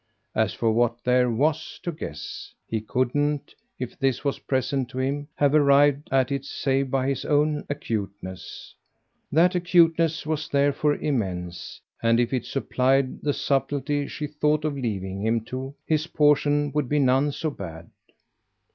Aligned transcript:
As 0.33 0.51
for 0.51 0.71
what 0.71 1.03
there 1.03 1.29
WAS 1.29 1.79
to 1.83 1.91
guess, 1.91 2.55
he 2.67 2.81
couldn't 2.81 3.53
if 3.77 3.99
this 3.99 4.25
was 4.25 4.39
present 4.39 4.89
to 4.89 4.97
him 4.97 5.27
have 5.35 5.53
arrived 5.53 6.09
at 6.11 6.31
it 6.31 6.43
save 6.43 6.89
by 6.89 7.07
his 7.07 7.23
own 7.23 7.67
acuteness. 7.69 8.73
That 9.31 9.53
acuteness 9.53 10.25
was 10.25 10.49
therefore 10.49 10.95
immense; 10.95 11.79
and 12.01 12.19
if 12.19 12.33
it 12.33 12.47
supplied 12.47 13.21
the 13.21 13.31
subtlety 13.33 14.07
she 14.07 14.25
thought 14.25 14.65
of 14.65 14.75
leaving 14.75 15.23
him 15.23 15.41
to, 15.41 15.75
his 15.85 16.07
portion 16.07 16.71
would 16.71 16.89
be 16.89 16.97
none 16.97 17.31
so 17.31 17.51
bad. 17.51 17.87